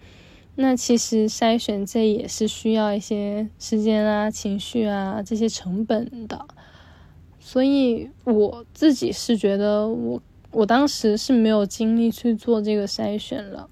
[0.56, 6.44] 那其实筛选这也是需要一些时间啊、情绪啊这些成本的，
[7.38, 13.70] 所以我自己是觉得我我当时是没有精力去做这个筛选了，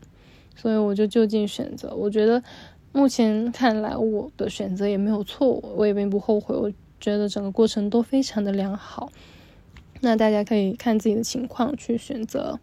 [0.56, 1.94] 所以我就就近选择。
[1.94, 2.42] 我觉得
[2.92, 6.56] 目前看来我的选择也没有错误，我也并不后悔。
[6.56, 9.10] 我觉得整个过程都非常的良好。
[10.00, 12.58] 那大家可以看自己的情况去选择。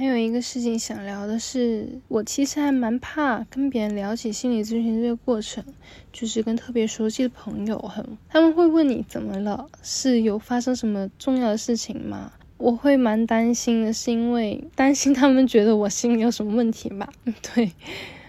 [0.00, 5.62] 还有一个事情想聊的是，我其实还蛮怕跟别人聊起心理咨询这个过程，
[6.10, 12.32] 就是跟特别熟悉的朋友，很他们会问你怎么了，是有发生什么重要的事情吗？
[12.56, 17.06] 我会蛮担心的，是因为担心他们觉得我心里有什么问题吧？
[17.54, 17.70] 对。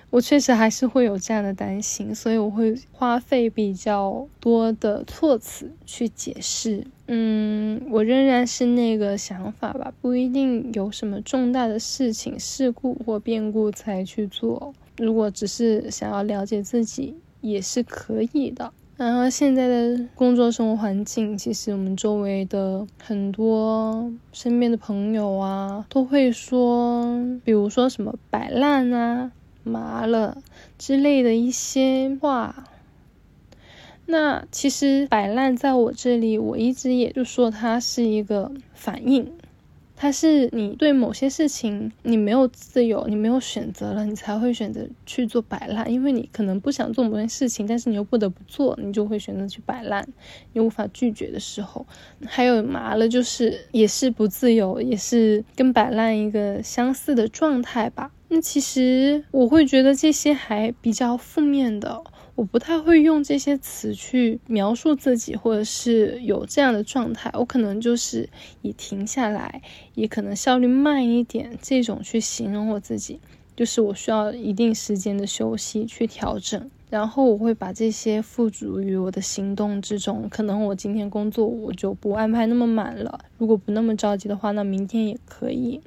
[0.10, 6.86] 我确实还是会有这样的担心，所以我会花费比较多的措辞去解释。
[7.14, 14.74] 嗯，我仍然是那个想法吧，不一定有什么重大的事情、事故或变故才去做。
[14.98, 18.72] 如果只是想要了解自己，也是可以的。
[18.96, 27.04] 然后现在的工作生活环境，其实我们周围的很多身边的朋友啊，都会说，
[27.44, 29.32] 比如说什么摆烂啊。
[29.64, 30.42] 麻了
[30.80, 32.64] 之类的一些话，
[34.06, 39.32] 那其实摆烂在我这里，我一直也就说它是一个反应，
[39.96, 45.90] 它是你对某些事情你没有自由，你没有选择了，你才会选择去做摆烂。
[45.90, 50.06] 因为你可能不想做某件事情，但是你又不得不做，你就会选择去摆烂。
[50.54, 51.86] 你无法拒绝的时候，
[52.26, 58.12] 还有麻了，就是也是不自由，也是跟摆烂一个相似的状态吧。
[58.28, 62.02] 那其实我会觉得这些还比较负面的。
[62.42, 67.30] 我不太会用这些词去描述自己，或者是有这样的状态。
[67.36, 68.28] 我可能就是
[68.64, 69.62] 以停下来，
[69.94, 73.20] 也可能效率慢一点这种去形容我自己。
[73.56, 80.28] 就是我需要一定时间的休息去调整，然后我会把这些付诸于我的行动之中。
[80.28, 85.80] 可能我今天工作我就不安排那么满了，如果不那么着急的话，那明天也可以。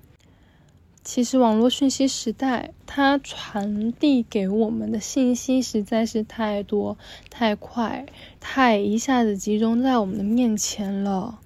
[1.04, 6.96] 其实网络讯息时代，它传递给我们的信息实在是太多、
[7.28, 8.06] 太快、
[8.40, 11.38] 太一下子集中在我们的面前了，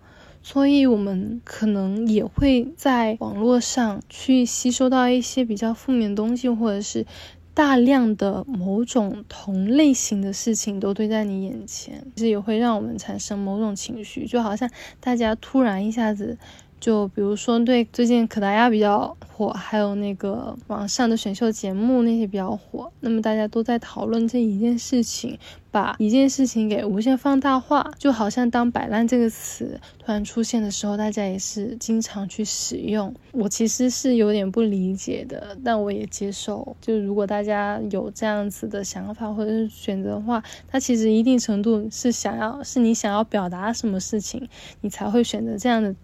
[0.45, 7.05] 所以我们可能也会在网络上去吸收到一些比较负面的东西，或者是
[7.53, 16.39] 大量的某种同类型的事情都堆在你眼前，其实也会让我们产生某种情绪，就好像大家突然一下子。
[16.81, 25.39] 就比如说，对最近可达鸭比较火，还有那个网上的选秀节目那些比较火，那么大家都在讨论这一件事情，
[25.71, 33.15] 把一件事情给无限放大化，就好像当“摆烂”这个词突然出现的时候，大家也是经常去使用。
[33.33, 36.77] 我其实是有点不理解的，但我也接受。
[36.81, 44.49] 就如果大家有这样子的想法或者是选择的话，它其实一定程度是想要，是你想要表达什么事情，
[44.81, 45.95] 你才会选择这样的。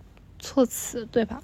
[0.45, 1.43] 措辞对吧？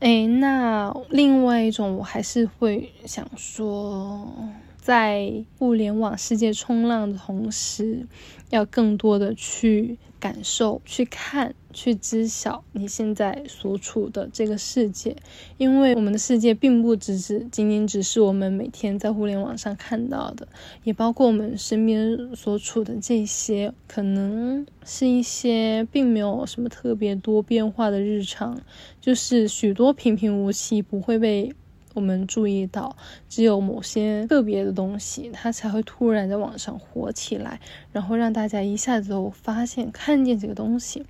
[0.00, 4.30] 哎，那另外一种，我还是会想说，
[4.76, 8.06] 在互联网世界冲浪的同时，
[8.50, 9.98] 要更多的去。
[10.20, 15.14] 感受、去看、去知晓你现在所处的这个世界，
[15.58, 20.48] 因为我们的世界并不只是仅仅只是我们每天在互联网上看到的，
[20.82, 28.60] 也包括我们身边所处的这些，可能是一些并没有什么特别多变化的日常，
[29.00, 31.54] 就是许多平平无奇，不会被。
[31.94, 32.96] 我们注意到，
[33.28, 37.60] 只有某些特别的东西，它才会突然在网上火起来，
[37.90, 41.04] 然后让大家一下子发现、看见这个东西。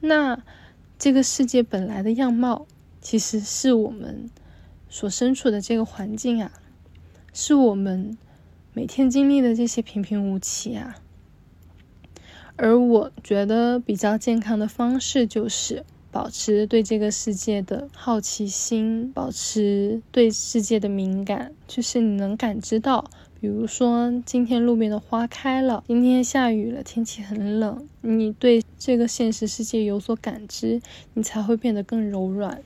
[0.00, 0.42] 那
[0.98, 2.66] 这个世界本来的样貌，
[3.00, 4.30] 其实是我们
[4.88, 6.52] 所身处的这个环境啊，
[7.32, 8.16] 是我们
[8.72, 10.96] 每天经历的这些平平无奇啊。
[12.56, 15.84] 而我觉得比较健康的方式就是。
[16.12, 30.80] 保持对这个世界的好奇心，保持对世界的敏感，就是你能感知到，比如说今天路边的花开了，今天下雨了，天气很冷，你对这个现实世界有所感知，
[31.14, 32.62] 你才会变得更柔软。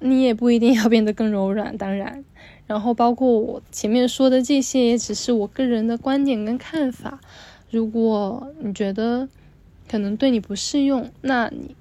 [0.00, 2.24] 你也不一定要变得更柔软，当然，
[2.66, 7.20] 然后包括我前面说的这些，也只是我个人的观点跟看法。
[7.70, 9.28] 如果你觉得
[9.88, 11.74] 可能对你不适用，那你。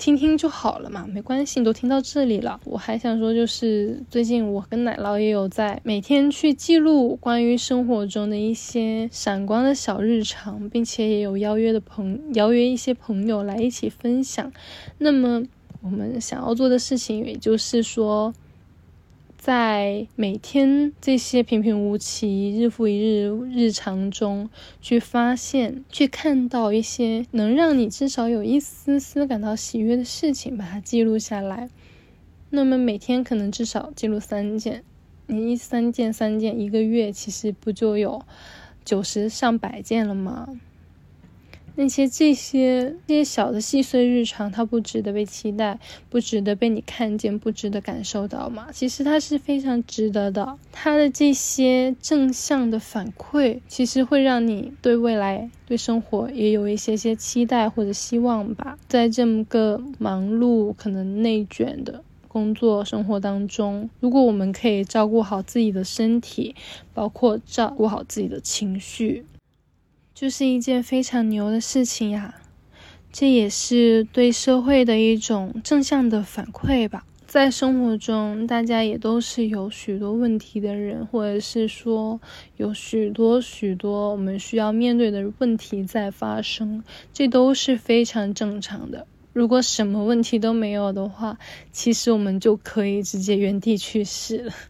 [0.00, 2.58] 听听就好了嘛，没关系，你都听到这里了。
[2.64, 14.50] 我还想说，就是最近我跟奶酪也有在每天去记录关于生活中的一些闪光的小日常，并且也有邀约的朋邀约一些朋友来一起分享。
[14.96, 15.42] 那么
[15.82, 18.32] 我们想要做的事情，也就是说。
[19.40, 24.50] 在每天这些平平无奇、日复一日日常中，
[24.82, 31.70] 去发现、去看到一些能让你至少有一丝丝感到喜悦的事情，把它记录下来。
[32.50, 34.84] 那么每天可能至少记录三件，
[35.26, 38.20] 你一三件三件，一个月其实不就有
[38.84, 40.60] 九十上百件了吗？
[41.76, 48.68] 那些这些这些小的细碎日常，它不值得被期待，不值得被你看见，不值得感受到吗？
[48.72, 50.58] 其实它是非常值得的。
[50.72, 58.78] 它的这些正向的反馈，其实会让你对未来、对生活也有一些些期待或者希望吧。
[58.88, 66.54] 在这么个忙碌、可能内卷的工作生活当中，如果我们可以照顾好自己的身体，
[66.92, 69.24] 包括照顾好自己的情绪。
[70.20, 72.34] 就是一件非常牛的事情呀，
[73.10, 77.06] 这也是对社会的一种正向的反馈吧。
[77.26, 82.20] 在生活中，大家也都是有许多问题的人，或者是说
[82.58, 89.06] 有许多许多我们需要面对的问题在发生，这都是非常正常的。
[89.32, 91.38] 如果什么问题都没有的话，
[91.72, 94.52] 其实我们就可以直接原地去世了。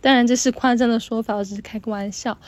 [0.00, 2.38] 当然，这是夸张的说法，我只是开个玩笑。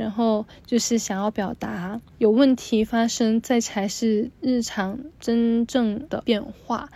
[0.00, 6.88] 然后就是想要表达，有问题发生，这才是日常真正的变化。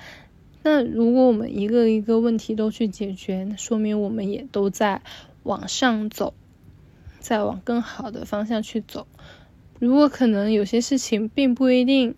[0.62, 5.02] 那如果我们一个一个问题都去解决，说明我们也都在
[5.42, 6.32] 往上走，
[7.20, 9.06] 在往更好的方向去走。
[9.78, 12.14] 如果可能有些事情并不一定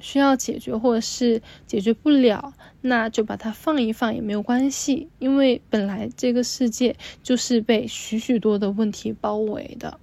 [0.00, 9.98] 需要解决，或者是解决不了，那就把它放一放也没有关系，因为本来这个世界就是被许许多的问题包围的。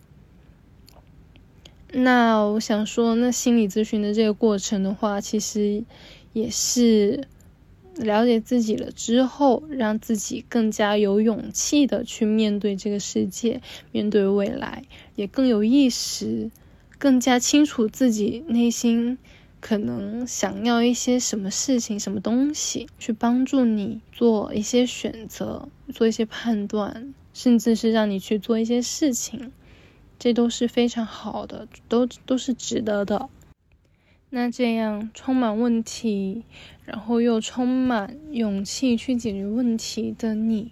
[1.92, 5.84] 那我想说，那心理咨询的这个过程的话，其实
[6.34, 7.28] 也是。
[8.00, 13.60] 了解自己了之后，让自己更加有勇气的去面对这个世界，
[13.92, 14.84] 面对未来，
[15.16, 16.52] 也更有意识，
[17.00, 19.18] 更加清楚自己内心
[19.68, 29.52] 可能想要一些什么事情、什么东西，去帮助你做一些选择，做一些判断，甚至是让你去做一些事情，
[30.18, 33.28] 这都是非常好的，都都是值得的。
[34.30, 36.44] 那这样充满问题，
[36.86, 40.72] 然后又充满勇气去解决问题的你，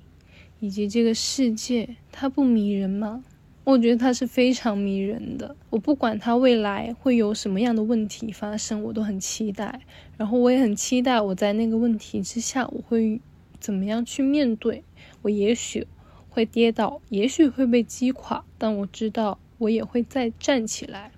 [0.62, 3.26] 以及这个世界，它不迷人吗？
[3.66, 5.55] 我觉得他是非常迷人的。
[5.72, 9.82] 我不管他未来会有什么样的问题发生，我都很期待。
[10.18, 13.20] 然后我也很期待我在那个问题之下，我会
[13.59, 14.84] 怎么样去面对。
[15.24, 15.88] 我也许
[16.30, 21.11] 会跌倒，也许会被击垮，但我知道我也会再站起来。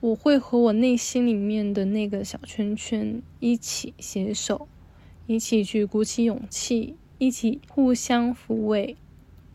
[0.00, 4.68] 我会和我内心里面的那个小圈圈一起携手，
[5.28, 8.96] 一起去鼓起勇气，一起互相抚慰，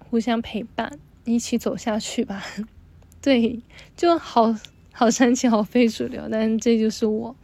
[0.10, 2.44] 互相陪伴，一起走下去吧。
[3.22, 3.62] 对，
[3.96, 4.56] 就好
[4.92, 7.36] 好煽情，好非主流，但这就是我。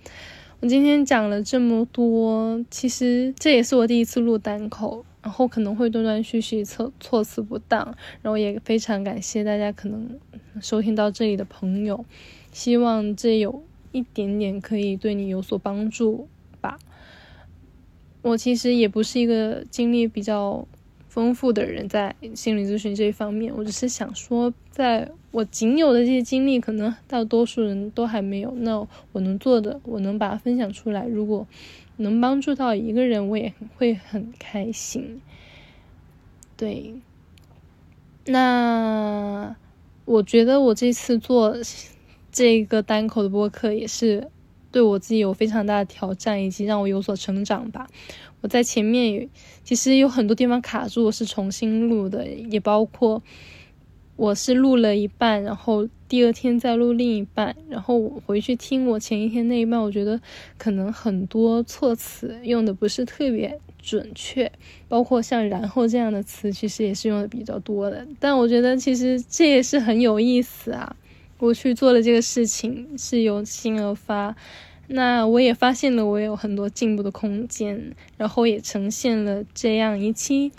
[0.59, 10.19] 我今天讲了这么多，其实这也是我第一次录单口，然后可能会断断续续、措措辞不当，然后也非常感谢大家可能
[10.59, 12.03] 收听到这里的朋友。
[12.51, 16.27] 希望这有一点点可以对你有所帮助
[16.59, 16.79] 吧。
[18.23, 20.67] 我其实也不是一个经历比较
[21.17, 28.51] 丰富的人，在心理咨询这一方面，我只是想说，在我仅有的这些经历，可能大多数人都还没有。
[28.57, 31.07] 那我能做的，我能把它分享出来。
[31.07, 31.47] 如果
[31.95, 35.19] 能帮助到一个人，我也会很开心。
[36.55, 36.93] 对，
[38.27, 39.55] 那
[40.05, 41.57] 我觉得我这次做。
[42.29, 44.29] 这个单口的播客也是
[44.71, 47.87] 对我自己有非常大的挑战，以及让我有所成长吧。
[48.41, 49.29] 我在前面
[49.63, 53.21] 其实有很多地方卡住，我是重新录的，也包括
[54.15, 60.19] 我是录了一半，然后第二天再录另一半，然后我回去听我前一天那一半，我觉得
[60.57, 64.51] 可能很多措辞用的不是特别准确，
[64.87, 68.07] 包括像“然后”这样的词，其实也是用的比较多的。
[68.19, 70.95] 但我觉得其实这也是很有意思啊。
[71.39, 74.35] 我去做了这个事情是由心而发，
[74.87, 80.51] 那我也发现了我有很多进步的空间，然后也呈现了这样一期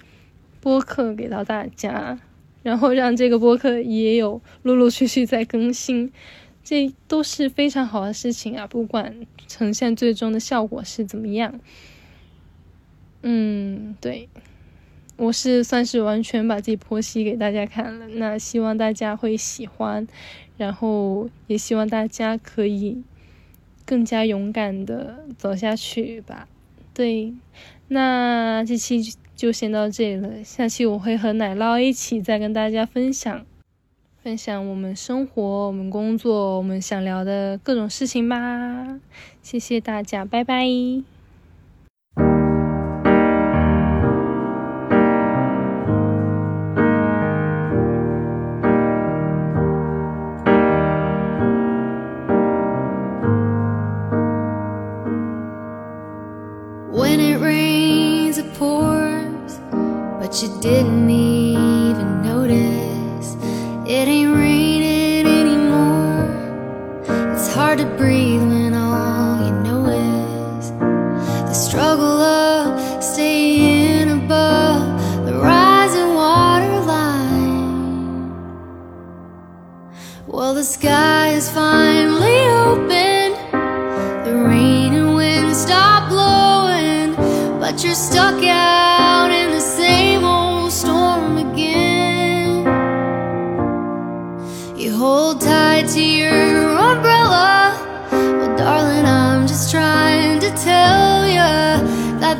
[0.60, 2.18] 播客给到大家，
[2.62, 6.12] 然后让这个播客也有陆陆续续在更新，
[6.62, 8.66] 这都是非常好的事情啊！
[8.66, 11.58] 不管呈现最终的效果是怎么样，
[13.22, 14.28] 嗯，对，
[15.16, 20.06] 我是算是完全把自己剖析给大家看了，那希望大家会喜欢。
[20.58, 23.00] 然后也希望大家可以
[23.88, 26.46] 更加勇敢的走下去吧。
[26.92, 27.32] 对，
[27.88, 29.00] 那这期
[29.34, 30.44] 就先到这里了。
[30.44, 33.46] 下期我会和奶酪一起再跟大家分享，
[34.22, 39.00] 分享我们生活、我们工作、我们想聊的各种事情吧。
[39.40, 41.17] 谢谢大家，拜拜。
[81.08, 83.26] Sky is finally open.
[84.26, 87.08] The rain and wind stop blowing,
[87.60, 92.48] but you're stuck out in the same old storm again.
[94.80, 97.50] You hold tight to your umbrella.
[98.38, 101.50] Well, darling, I'm just trying to tell you
[102.22, 102.36] that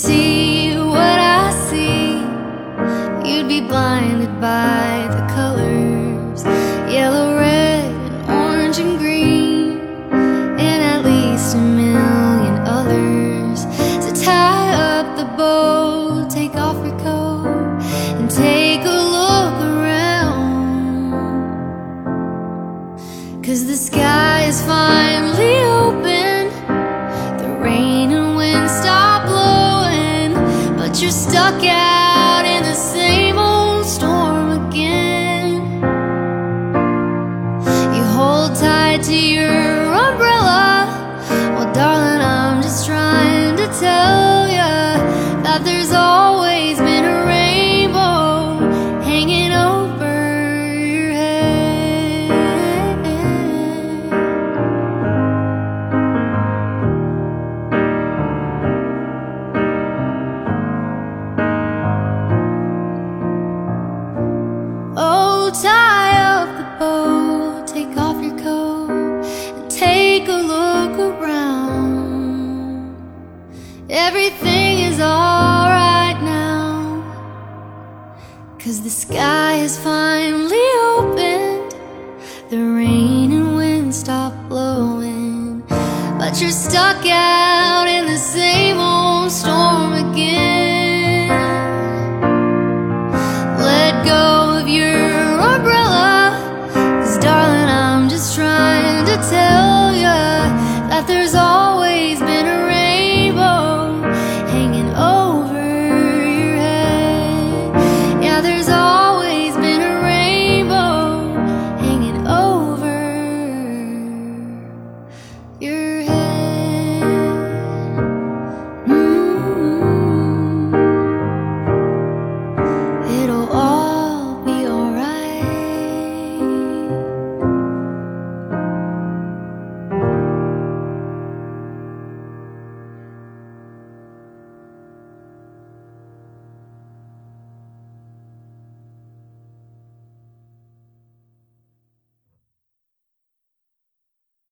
[0.00, 2.16] see what I see,
[3.28, 4.79] you'd be blinded by